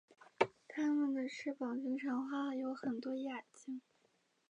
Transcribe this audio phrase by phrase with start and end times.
[0.67, 3.83] 他们的翅膀经常画有很多眼睛。